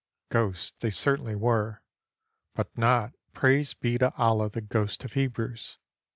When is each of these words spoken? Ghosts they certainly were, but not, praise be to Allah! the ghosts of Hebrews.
Ghosts 0.29 0.71
they 0.79 0.89
certainly 0.89 1.35
were, 1.35 1.83
but 2.55 2.75
not, 2.75 3.13
praise 3.33 3.75
be 3.75 3.99
to 3.99 4.11
Allah! 4.17 4.49
the 4.49 4.59
ghosts 4.59 5.05
of 5.05 5.13
Hebrews. 5.13 5.77